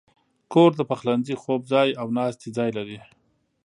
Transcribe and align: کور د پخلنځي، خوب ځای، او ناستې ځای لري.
کور 0.53 0.71
د 0.75 0.81
پخلنځي، 0.89 1.35
خوب 1.43 1.61
ځای، 1.73 1.89
او 2.01 2.07
ناستې 2.17 2.47
ځای 2.57 2.69
لري. 2.77 2.99